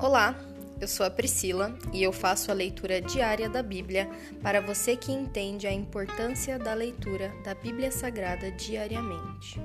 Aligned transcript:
Olá, 0.00 0.32
eu 0.80 0.86
sou 0.86 1.04
a 1.04 1.10
Priscila 1.10 1.76
e 1.92 2.04
eu 2.04 2.12
faço 2.12 2.52
a 2.52 2.54
leitura 2.54 3.00
diária 3.00 3.48
da 3.48 3.64
Bíblia 3.64 4.08
para 4.40 4.60
você 4.60 4.96
que 4.96 5.10
entende 5.10 5.66
a 5.66 5.72
importância 5.72 6.56
da 6.56 6.72
leitura 6.72 7.34
da 7.42 7.52
Bíblia 7.52 7.90
Sagrada 7.90 8.48
diariamente. 8.52 9.60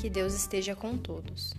Que 0.00 0.08
Deus 0.08 0.32
esteja 0.32 0.76
com 0.76 0.96
todos. 0.96 1.54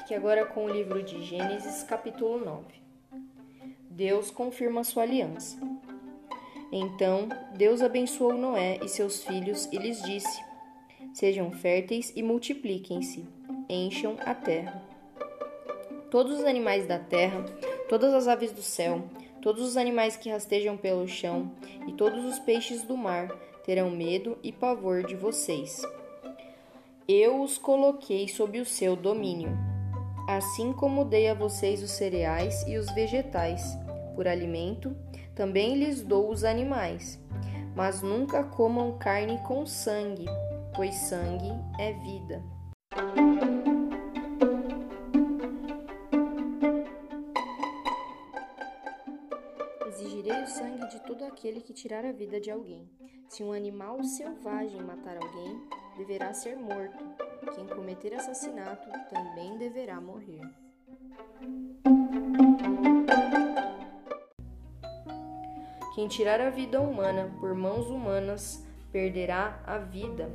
Fique 0.00 0.14
agora 0.14 0.44
com 0.44 0.66
o 0.66 0.68
livro 0.68 1.02
de 1.02 1.22
Gênesis, 1.24 1.82
capítulo 1.82 2.44
9. 2.44 2.66
Deus 3.88 4.30
confirma 4.30 4.84
sua 4.84 5.04
aliança. 5.04 5.73
Então 6.76 7.28
Deus 7.56 7.80
abençoou 7.80 8.34
Noé 8.34 8.80
e 8.82 8.88
seus 8.88 9.22
filhos 9.22 9.68
e 9.70 9.78
lhes 9.78 10.02
disse: 10.02 10.42
Sejam 11.12 11.52
férteis 11.52 12.12
e 12.16 12.22
multipliquem-se, 12.22 13.24
encham 13.68 14.16
a 14.26 14.34
terra. 14.34 14.82
Todos 16.10 16.40
os 16.40 16.44
animais 16.44 16.84
da 16.84 16.98
terra, 16.98 17.44
todas 17.88 18.12
as 18.12 18.26
aves 18.26 18.50
do 18.50 18.60
céu, 18.60 19.04
todos 19.40 19.62
os 19.62 19.76
animais 19.76 20.16
que 20.16 20.28
rastejam 20.28 20.76
pelo 20.76 21.06
chão 21.06 21.52
e 21.86 21.92
todos 21.92 22.24
os 22.24 22.40
peixes 22.40 22.82
do 22.82 22.96
mar 22.96 23.28
terão 23.64 23.88
medo 23.88 24.36
e 24.42 24.50
pavor 24.50 25.04
de 25.04 25.14
vocês. 25.14 25.80
Eu 27.06 27.40
os 27.40 27.56
coloquei 27.56 28.26
sob 28.26 28.58
o 28.58 28.66
seu 28.66 28.96
domínio, 28.96 29.56
assim 30.28 30.72
como 30.72 31.04
dei 31.04 31.28
a 31.28 31.34
vocês 31.34 31.84
os 31.84 31.92
cereais 31.92 32.66
e 32.66 32.76
os 32.76 32.90
vegetais 32.94 33.78
por 34.16 34.26
alimento 34.26 34.96
também 35.34 35.74
lhes 35.76 36.00
dou 36.02 36.30
os 36.30 36.44
animais, 36.44 37.20
mas 37.74 38.02
nunca 38.02 38.44
comam 38.44 38.96
carne 38.98 39.38
com 39.46 39.66
sangue, 39.66 40.26
pois 40.74 40.94
sangue 40.94 41.50
é 41.78 41.92
vida. 41.92 42.42
Exigirei 49.88 50.42
o 50.42 50.46
sangue 50.46 50.88
de 50.88 51.00
todo 51.00 51.24
aquele 51.24 51.60
que 51.60 51.72
tirar 51.72 52.04
a 52.04 52.12
vida 52.12 52.40
de 52.40 52.50
alguém. 52.50 52.88
Se 53.28 53.42
um 53.42 53.52
animal 53.52 54.02
selvagem 54.04 54.80
matar 54.82 55.16
alguém, 55.16 55.60
deverá 55.96 56.32
ser 56.32 56.56
morto. 56.56 57.04
Quem 57.54 57.66
cometer 57.66 58.14
assassinato 58.14 58.88
também 59.10 59.58
deverá 59.58 60.00
morrer. 60.00 60.42
Quem 65.94 66.08
tirar 66.08 66.40
a 66.40 66.50
vida 66.50 66.80
humana 66.80 67.32
por 67.38 67.54
mãos 67.54 67.88
humanas 67.88 68.66
perderá 68.90 69.62
a 69.64 69.78
vida, 69.78 70.28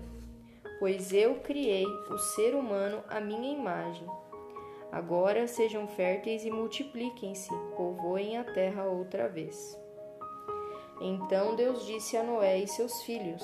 pois 0.79 1.11
eu 1.11 1.41
criei 1.41 1.85
o 1.85 2.17
ser 2.17 2.55
humano 2.55 3.03
à 3.09 3.19
minha 3.19 3.51
imagem. 3.51 4.07
Agora 4.89 5.47
sejam 5.47 5.85
férteis 5.85 6.45
e 6.45 6.49
multipliquem-se, 6.49 7.49
povoem 7.75 8.37
a 8.37 8.43
terra 8.45 8.85
outra 8.85 9.27
vez. 9.27 9.77
Então 11.01 11.57
Deus 11.57 11.85
disse 11.85 12.15
a 12.15 12.23
Noé 12.23 12.59
e 12.59 12.67
seus 12.67 13.01
filhos: 13.01 13.43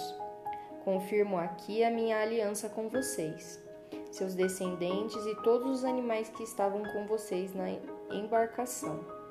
Confirmo 0.86 1.38
aqui 1.38 1.84
a 1.84 1.92
minha 1.92 2.22
aliança 2.22 2.70
com 2.70 2.88
vocês, 2.88 3.62
seus 4.10 4.34
descendentes 4.34 5.26
e 5.26 5.36
todos 5.44 5.70
os 5.80 5.84
animais 5.84 6.30
que 6.30 6.44
estavam 6.44 6.82
com 6.94 7.06
vocês 7.06 7.54
na 7.54 7.70
embarcação 8.10 9.25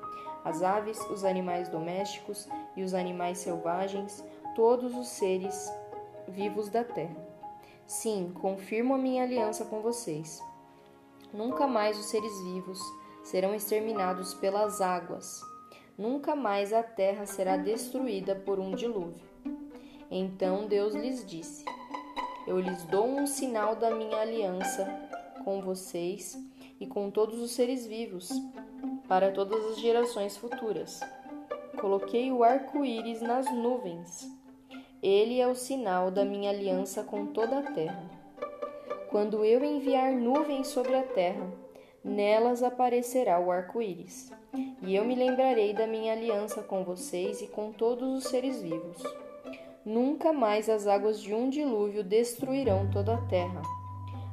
as 0.45 0.61
aves, 0.61 0.99
os 1.09 1.25
animais 1.25 1.67
domésticos 1.69 2.47
e 2.77 2.83
os 2.83 2.93
animais 2.93 3.39
selvagens, 3.39 4.23
todos 4.55 4.95
os 4.95 5.07
seres 5.07 5.73
vivos 6.27 6.69
da 6.69 6.83
terra. 6.83 7.17
Sim, 7.87 8.31
confirmo 8.39 8.93
a 8.93 8.97
minha 8.97 9.23
aliança 9.23 9.65
com 9.65 9.81
vocês. 9.81 10.39
Nunca 11.33 11.65
mais 11.65 11.97
os 11.97 12.05
seres 12.05 12.39
vivos 12.43 12.79
serão 13.23 13.55
exterminados 13.55 14.35
pelas 14.35 14.81
águas. 14.81 15.41
Nunca 15.97 16.35
mais 16.35 16.71
a 16.71 16.83
terra 16.83 17.25
será 17.25 17.57
destruída 17.57 18.35
por 18.35 18.59
um 18.59 18.75
dilúvio. 18.75 19.25
Então 20.11 20.67
Deus 20.67 20.93
lhes 20.93 21.25
disse: 21.25 21.65
Eu 22.45 22.59
lhes 22.59 22.83
dou 22.83 23.07
um 23.07 23.25
sinal 23.25 23.75
da 23.75 23.89
minha 23.95 24.17
aliança 24.17 24.85
com 25.43 25.61
vocês 25.61 26.37
e 26.79 26.85
com 26.85 27.09
todos 27.09 27.41
os 27.41 27.51
seres 27.51 27.85
vivos 27.85 28.29
para 29.07 29.31
todas 29.31 29.63
as 29.65 29.79
gerações 29.79 30.37
futuras. 30.37 30.99
Coloquei 31.79 32.31
o 32.31 32.43
arco-íris 32.43 33.21
nas 33.21 33.51
nuvens. 33.53 34.27
Ele 35.01 35.39
é 35.39 35.47
o 35.47 35.55
sinal 35.55 36.09
da 36.09 36.25
minha 36.25 36.49
aliança 36.49 37.03
com 37.03 37.27
toda 37.27 37.59
a 37.59 37.63
terra. 37.73 38.03
Quando 39.09 39.45
eu 39.45 39.63
enviar 39.63 40.11
nuvens 40.13 40.67
sobre 40.67 40.95
a 40.95 41.03
terra, 41.03 41.47
nelas 42.03 42.63
aparecerá 42.63 43.39
o 43.39 43.51
arco-íris. 43.51 44.31
E 44.81 44.95
eu 44.95 45.05
me 45.05 45.15
lembrarei 45.15 45.73
da 45.73 45.85
minha 45.85 46.13
aliança 46.13 46.61
com 46.61 46.83
vocês 46.83 47.41
e 47.41 47.47
com 47.47 47.71
todos 47.71 48.17
os 48.17 48.29
seres 48.29 48.61
vivos. 48.61 49.03
Nunca 49.85 50.33
mais 50.33 50.67
as 50.69 50.87
águas 50.87 51.21
de 51.21 51.33
um 51.33 51.49
dilúvio 51.49 52.03
destruirão 52.03 52.89
toda 52.89 53.13
a 53.13 53.21
terra. 53.27 53.61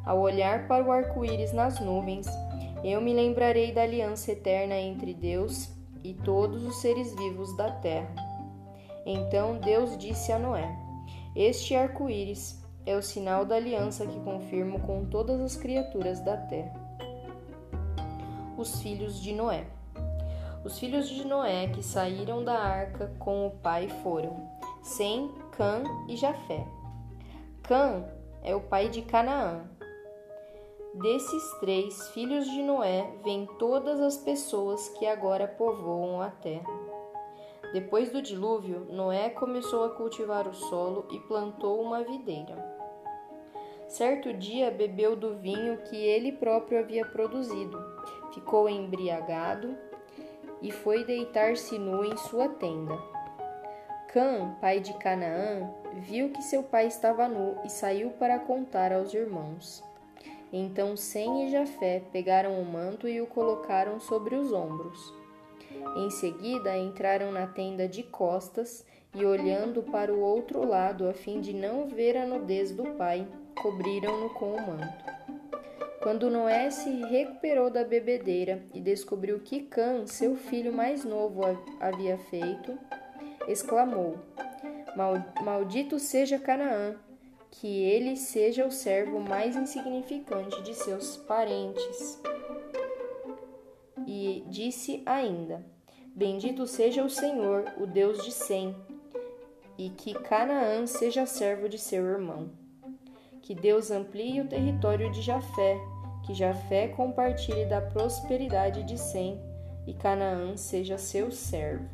Ao 0.05 0.19
olhar 0.19 0.67
para 0.67 0.83
o 0.83 0.91
arco-íris 0.91 1.53
nas 1.53 1.79
nuvens, 1.79 2.27
eu 2.85 3.01
me 3.01 3.13
lembrarei 3.13 3.73
da 3.73 3.83
aliança 3.83 4.33
eterna 4.33 4.77
entre 4.77 5.15
Deus 5.15 5.71
e 6.03 6.15
todos 6.15 6.65
os 6.65 6.81
seres 6.81 7.15
vivos 7.15 7.57
da 7.57 7.71
terra. 7.71 8.15
Então 9.07 9.59
Deus 9.59 9.97
disse 9.97 10.33
a 10.33 10.39
Noé: 10.39 10.75
Este 11.35 11.75
arco-íris 11.75 12.63
é 12.85 12.97
o 12.97 13.03
sinal 13.03 13.45
da 13.45 13.57
aliança 13.57 14.07
que 14.07 14.19
confirmo 14.21 14.81
com 14.81 15.05
todas 15.05 15.41
as 15.41 15.57
criaturas 15.57 16.21
da 16.21 16.37
terra. 16.37 16.75
Os 18.57 18.83
filhos 18.83 19.21
de 19.21 19.33
Noé. 19.33 19.65
Os 20.65 20.79
filhos 20.79 21.09
de 21.09 21.25
Noé 21.27 21.69
que 21.69 21.83
saíram 21.83 22.45
da 22.45 22.55
arca 22.55 23.13
com 23.19 23.47
o 23.47 23.51
pai 23.51 23.89
foram 24.03 24.49
Sem, 24.83 25.31
Cã 25.57 25.83
e 26.09 26.17
Jafé. 26.17 26.65
Cã 27.63 28.05
é 28.43 28.55
o 28.55 28.61
pai 28.61 28.89
de 28.89 29.03
Canaã, 29.03 29.63
Desses 30.95 31.55
três 31.59 32.11
filhos 32.11 32.45
de 32.45 32.63
Noé 32.63 33.11
vêm 33.25 33.49
todas 33.59 33.99
as 33.99 34.19
pessoas 34.19 34.91
que 34.91 35.07
agora 35.07 35.49
povoam 35.49 36.21
a 36.21 36.29
terra. 36.29 36.71
Depois 37.73 38.11
do 38.13 38.21
dilúvio, 38.21 38.87
Noé 38.91 39.31
começou 39.31 39.85
a 39.85 39.89
cultivar 39.89 40.47
o 40.47 40.53
solo 40.53 41.09
e 41.11 41.19
plantou 41.21 41.81
uma 41.81 42.05
videira. 42.05 42.55
Certo 43.89 44.35
dia 44.35 44.71
bebeu 44.71 45.17
do 45.17 45.35
vinho 45.39 45.79
que 45.79 45.97
ele 45.97 46.31
próprio 46.31 46.81
havia 46.81 47.07
produzido, 47.07 47.83
ficou 48.35 48.69
embriagado 48.69 49.75
e 50.61 50.71
foi 50.71 51.05
deitar-se 51.05 51.79
nu 51.79 52.05
em 52.05 52.17
sua 52.19 52.51
tenda. 52.51 52.99
Cã, 54.09 54.55
pai 54.61 54.79
de 54.81 54.93
Canaã, 54.99 55.73
viu 55.95 56.29
que 56.29 56.43
seu 56.43 56.63
pai 56.63 56.87
estava 56.87 57.27
nu 57.27 57.57
e 57.65 57.71
saiu 57.71 58.11
para 58.11 58.39
contar 58.39 58.93
aos 58.93 59.15
irmãos. 59.15 59.83
Então 60.53 60.97
Sem 60.97 61.47
e 61.47 61.51
Jafé 61.51 62.03
pegaram 62.13 62.61
o 62.61 62.65
manto 62.65 63.09
e 63.09 63.21
o 63.21 63.27
colocaram 63.27 63.99
sobre 63.99 64.35
os 64.35 64.53
ombros. 64.53 65.15
Em 65.97 66.11
seguida 66.11 66.77
entraram 66.77 67.33
na 67.33 67.47
tenda 67.47 67.89
de 67.89 68.03
costas 68.03 68.85
e, 69.15 69.25
olhando 69.25 69.83
para 69.83 70.13
o 70.13 70.21
outro 70.21 70.67
lado 70.67 71.09
a 71.09 71.13
fim 71.13 71.41
de 71.41 71.53
não 71.53 71.87
ver 71.87 72.17
a 72.17 72.27
nudez 72.27 72.71
do 72.71 72.85
pai, 72.97 73.27
cobriram-no 73.61 74.31
com 74.31 74.55
o 74.55 74.61
manto. 74.61 75.13
Quando 76.03 76.29
Noé 76.29 76.69
se 76.71 76.91
recuperou 77.05 77.71
da 77.71 77.85
bebedeira 77.85 78.63
e 78.75 78.81
descobriu 78.81 79.39
que 79.39 79.61
Cã, 79.61 80.05
seu 80.07 80.35
filho 80.35 80.73
mais 80.73 81.05
novo, 81.05 81.43
havia 81.79 82.19
feito, 82.19 82.77
exclamou: 83.47 84.19
Maldito 85.43 86.01
seja 86.01 86.41
Canaã, 86.41 86.97
que 87.53 87.85
ele 87.85 88.17
seja 88.17 88.67
o 88.67 88.71
servo 88.71 89.21
mais 89.21 89.55
insignificante 89.55 90.63
de 90.63 90.75
seus 90.75 91.17
parentes. 91.17 92.21
E 94.07 94.43
disse 94.49 95.03
ainda: 95.05 95.65
Bendito 96.15 96.67
seja 96.67 97.05
o 97.05 97.11
Senhor, 97.11 97.65
o 97.79 97.87
Deus 97.87 98.25
de 98.25 98.33
Sem, 98.33 98.75
e 99.79 99.91
que 99.91 100.15
Canaã 100.15 100.87
seja 100.87 101.27
servo 101.27 101.69
de 101.69 101.79
seu 101.79 102.05
irmão. 102.05 102.51
Que 103.43 103.55
Deus 103.55 103.91
amplie 103.91 104.41
o 104.41 104.49
território 104.49 105.11
de 105.13 105.21
Jafé, 105.21 105.79
que 106.25 106.35
Jafé 106.35 106.89
compartilhe 106.89 107.67
da 107.67 107.81
prosperidade 107.81 108.83
de 108.83 108.99
Sem, 108.99 109.41
e 109.87 109.93
Canaã 109.95 110.57
seja 110.57 110.97
seu 110.97 111.31
servo. 111.31 111.89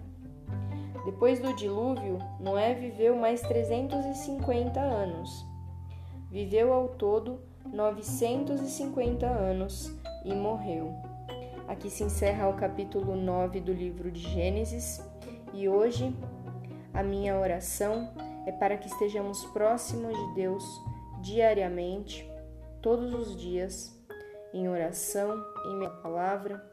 Depois 1.05 1.41
do 1.41 1.55
dilúvio, 1.55 2.19
Noé 2.39 2.75
viveu 2.75 3.17
mais 3.17 3.41
350 3.43 4.79
anos 4.79 5.48
Viveu 6.31 6.73
ao 6.73 6.89
todo 6.89 7.41
950 7.65 9.27
anos 9.27 9.93
e 10.25 10.35
morreu. 10.35 10.95
Aqui 11.67 11.91
se 11.91 12.05
encerra 12.05 12.49
o 12.49 12.57
capítulo 12.57 13.17
9 13.17 13.61
do 13.61 13.73
livro 13.73 14.11
de 14.11 14.21
Gênesis. 14.21 15.03
E 15.53 15.69
hoje 15.69 16.15
A 16.93 17.03
minha 17.03 17.39
oração 17.39 18.13
é 18.47 18.51
para 18.51 18.77
que 18.77 18.89
estejamos 18.89 19.45
próximos 19.47 20.17
de 20.17 20.35
Deus 20.35 20.65
diariamente, 21.21 22.29
todos 22.83 23.15
os 23.15 23.37
dias, 23.37 23.97
em 24.53 24.69
oração, 24.69 25.41
em 25.67 25.77
minha 25.77 25.91
palavra, 25.91 26.65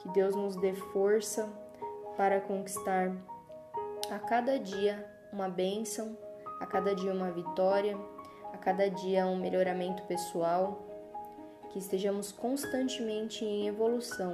que 0.00 0.08
Deus 0.08 0.34
nos 0.34 0.56
dê 0.56 0.72
força 0.74 1.48
para 2.16 2.40
conquistar 2.40 3.12
a 4.10 4.18
cada 4.18 4.58
dia 4.58 5.06
uma 5.32 5.48
bênção, 5.48 6.16
a 6.60 6.66
cada 6.66 6.94
dia 6.94 7.12
uma 7.12 7.30
vitória, 7.30 7.96
a 8.58 8.60
cada 8.60 8.90
dia 8.90 9.24
um 9.24 9.36
melhoramento 9.36 10.02
pessoal, 10.02 10.82
que 11.70 11.78
estejamos 11.78 12.32
constantemente 12.32 13.44
em 13.44 13.68
evolução, 13.68 14.32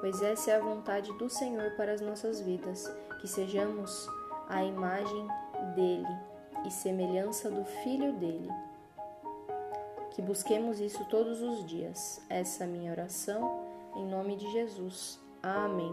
pois 0.00 0.20
essa 0.22 0.50
é 0.50 0.56
a 0.56 0.60
vontade 0.60 1.10
do 1.14 1.30
Senhor 1.30 1.70
para 1.76 1.92
as 1.92 2.00
nossas 2.00 2.40
vidas, 2.40 2.86
que 3.20 3.26
sejamos 3.26 4.06
a 4.48 4.62
imagem 4.62 5.26
dele 5.74 6.06
e 6.66 6.70
semelhança 6.70 7.50
do 7.50 7.64
Filho 7.64 8.12
dele. 8.12 8.50
Que 10.10 10.20
busquemos 10.20 10.78
isso 10.78 11.04
todos 11.06 11.40
os 11.42 11.64
dias. 11.64 12.20
Essa 12.28 12.64
é 12.64 12.66
a 12.66 12.70
minha 12.70 12.92
oração, 12.92 13.64
em 13.96 14.06
nome 14.06 14.36
de 14.36 14.48
Jesus. 14.52 15.18
Amém. 15.42 15.92